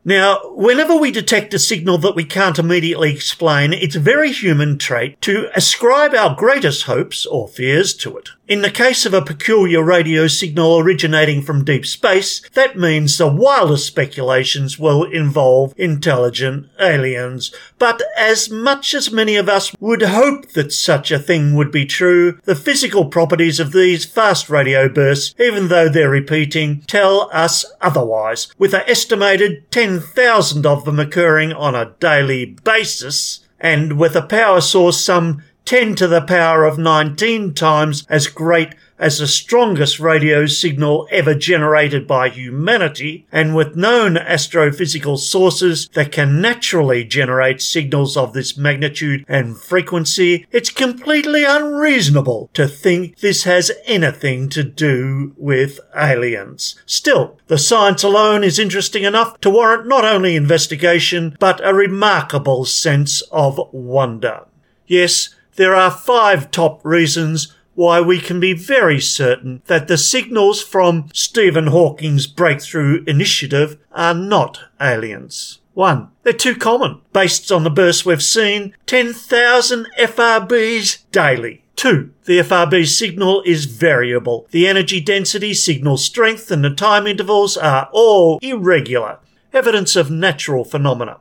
[0.07, 4.77] Now, whenever we detect a signal that we can't immediately explain, it's a very human
[4.77, 8.29] trait to ascribe our greatest hopes or fears to it.
[8.47, 13.27] In the case of a peculiar radio signal originating from deep space, that means the
[13.27, 17.51] wildest speculations will involve intelligent aliens.
[17.79, 21.87] But as much as many of us would hope that such a thing would be
[21.87, 27.65] true, the physical properties of these fast radio bursts, even though they're repeating, tell us
[27.81, 34.21] otherwise, with an estimated 10,000 of them occurring on a daily basis, and with a
[34.21, 39.99] power source some 10 to the power of 19 times as great as the strongest
[39.99, 47.61] radio signal ever generated by humanity, and with known astrophysical sources that can naturally generate
[47.61, 54.63] signals of this magnitude and frequency, it's completely unreasonable to think this has anything to
[54.63, 56.75] do with aliens.
[56.85, 62.63] Still, the science alone is interesting enough to warrant not only investigation, but a remarkable
[62.63, 64.45] sense of wonder.
[64.87, 70.61] Yes, there are five top reasons why we can be very certain that the signals
[70.61, 75.59] from Stephen Hawking's breakthrough initiative are not aliens.
[75.73, 76.09] 1.
[76.23, 77.01] They're too common.
[77.11, 81.63] Based on the bursts we've seen, 10,000 FRBs daily.
[81.75, 82.11] 2.
[82.23, 84.47] The FRB signal is variable.
[84.51, 89.19] The energy density, signal strength, and the time intervals are all irregular.
[89.53, 91.19] evidence of natural phenomena.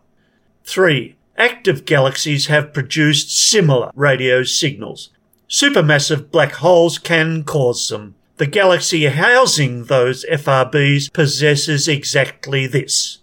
[0.64, 1.14] 3.
[1.36, 5.10] Active galaxies have produced similar radio signals.
[5.48, 8.14] Supermassive black holes can cause them.
[8.36, 13.18] The galaxy housing those FRBs possesses exactly this.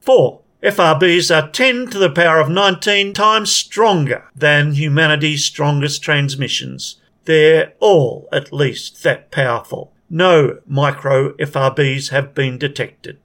[0.00, 0.40] 4.
[0.62, 6.96] FRBs are 10 to the power of 19 times stronger than humanity's strongest transmissions.
[7.24, 9.92] They're all at least that powerful.
[10.10, 13.18] No micro FRBs have been detected.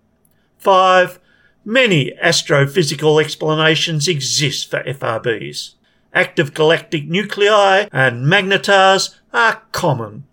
[0.60, 1.20] 5.
[1.68, 5.74] Many astrophysical explanations exist for FRBs.
[6.14, 10.26] Active galactic nuclei and magnetars are common.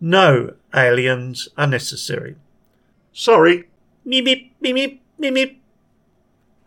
[0.00, 2.34] No aliens are necessary.
[3.12, 3.68] Sorry.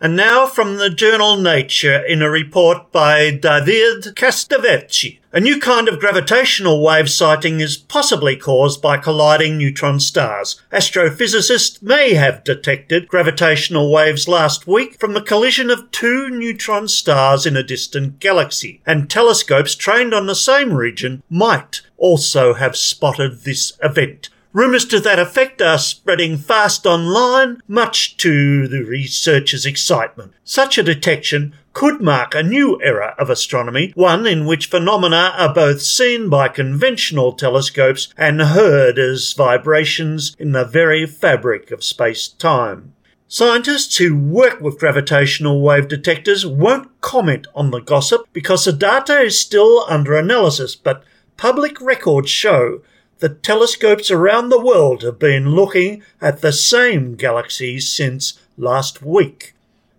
[0.06, 5.18] And now from the journal Nature in a report by David Castelvecchi.
[5.34, 10.62] A new kind of gravitational wave sighting is possibly caused by colliding neutron stars.
[10.72, 17.47] Astrophysicists may have detected gravitational waves last week from the collision of two neutron stars
[17.47, 23.41] in a distant galaxy, and telescopes trained on the same region might also have spotted
[23.41, 24.30] this event.
[24.56, 30.32] Rumours to that effect are spreading fast online, much to the researchers' excitement.
[30.45, 35.53] Such a detection could mark a new era of astronomy, one in which phenomena are
[35.53, 42.93] both seen by conventional telescopes and heard as vibrations in the very fabric of space-time.
[43.28, 49.20] Scientists who work with gravitational wave detectors won't comment on the gossip because the data
[49.20, 51.03] is still under analysis, but
[51.36, 52.80] public records show
[53.20, 59.53] that telescopes around the world have been looking at the same galaxies since last week.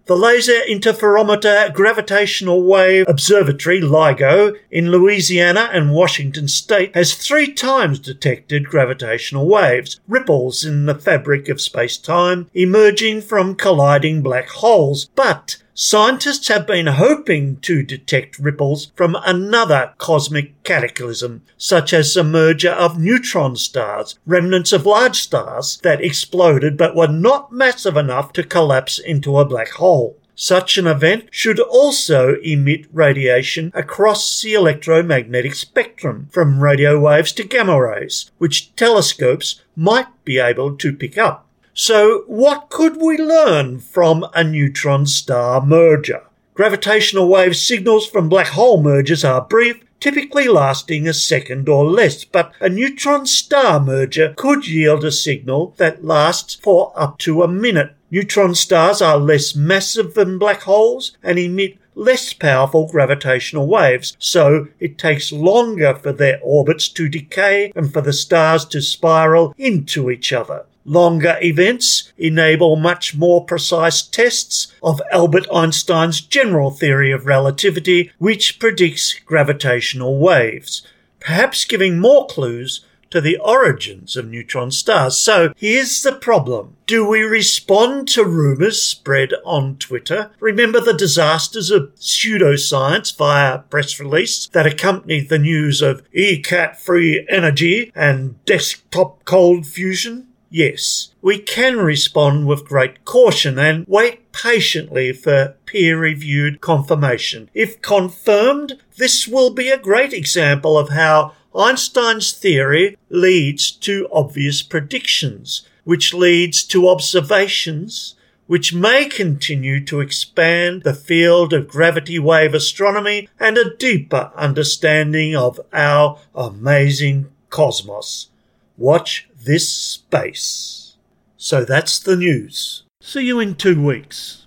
[0.06, 7.98] The Laser Interferometer Gravitational Wave Observatory, LIGO, in Louisiana and Washington state has three times
[7.98, 15.56] detected gravitational waves, ripples in the fabric of space-time, emerging from colliding black holes, but
[15.78, 22.70] Scientists have been hoping to detect ripples from another cosmic cataclysm, such as the merger
[22.70, 28.42] of neutron stars, remnants of large stars that exploded but were not massive enough to
[28.42, 30.16] collapse into a black hole.
[30.34, 37.44] Such an event should also emit radiation across the electromagnetic spectrum, from radio waves to
[37.44, 41.45] gamma rays, which telescopes might be able to pick up.
[41.78, 46.22] So, what could we learn from a neutron star merger?
[46.54, 52.24] Gravitational wave signals from black hole mergers are brief, typically lasting a second or less,
[52.24, 57.48] but a neutron star merger could yield a signal that lasts for up to a
[57.48, 57.94] minute.
[58.10, 64.68] Neutron stars are less massive than black holes and emit less powerful gravitational waves, so
[64.80, 70.10] it takes longer for their orbits to decay and for the stars to spiral into
[70.10, 70.64] each other.
[70.89, 78.61] Longer events enable much more precise tests of Albert Einstein's general theory of relativity, which
[78.61, 80.87] predicts gravitational waves,
[81.18, 85.16] perhaps giving more clues to the origins of neutron stars.
[85.16, 86.76] So here's the problem.
[86.87, 90.30] Do we respond to rumours spread on Twitter?
[90.39, 97.26] Remember the disasters of pseudoscience via press release that accompanied the news of E-Cat free
[97.28, 100.25] energy and desktop cold fusion?
[100.51, 107.51] Yes, we can respond with great caution and wait patiently for peer reviewed confirmation.
[107.53, 114.62] If confirmed, this will be a great example of how Einstein's theory leads to obvious
[114.62, 118.14] predictions, which leads to observations
[118.47, 125.34] which may continue to expand the field of gravity wave astronomy and a deeper understanding
[125.34, 128.30] of our amazing cosmos.
[128.76, 130.97] Watch this space.
[131.36, 132.82] So that's the news.
[133.01, 134.47] See you in two weeks.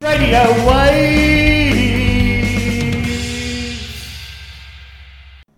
[0.00, 1.87] Radio Wave!